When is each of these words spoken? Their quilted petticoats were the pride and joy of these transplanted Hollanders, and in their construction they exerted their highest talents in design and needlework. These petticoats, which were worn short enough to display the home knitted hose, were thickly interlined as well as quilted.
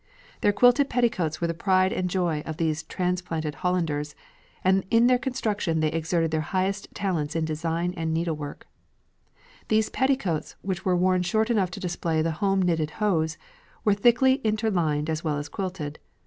Their 0.41 0.51
quilted 0.51 0.89
petticoats 0.89 1.39
were 1.39 1.45
the 1.45 1.53
pride 1.53 1.93
and 1.93 2.09
joy 2.09 2.39
of 2.47 2.57
these 2.57 2.81
transplanted 2.81 3.53
Hollanders, 3.61 4.15
and 4.63 4.83
in 4.89 5.05
their 5.05 5.19
construction 5.19 5.79
they 5.79 5.91
exerted 5.91 6.31
their 6.31 6.41
highest 6.41 6.87
talents 6.95 7.35
in 7.35 7.45
design 7.45 7.93
and 7.95 8.11
needlework. 8.11 8.65
These 9.67 9.89
petticoats, 9.91 10.55
which 10.63 10.83
were 10.83 10.97
worn 10.97 11.21
short 11.21 11.51
enough 11.51 11.69
to 11.69 11.79
display 11.79 12.23
the 12.23 12.31
home 12.41 12.63
knitted 12.63 12.89
hose, 12.97 13.37
were 13.85 13.93
thickly 13.93 14.41
interlined 14.43 15.07
as 15.07 15.23
well 15.23 15.37
as 15.37 15.47
quilted. 15.47 15.99